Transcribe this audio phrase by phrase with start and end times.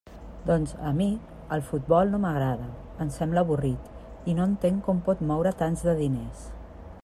[0.45, 1.07] Doncs, a mi,
[1.57, 2.69] el futbol no m'agrada;
[3.05, 3.91] em sembla avorrit,
[4.33, 6.45] i no entenc com pot moure tants de diners.